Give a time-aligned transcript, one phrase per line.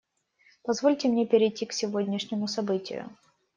[0.63, 3.15] Позвольте мне перейти к сегодняшнему событию.